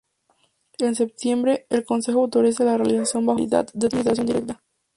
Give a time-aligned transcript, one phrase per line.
[0.79, 4.63] En septiembre, el Consejo autoriza la realización bajo la modalidad de administración directa.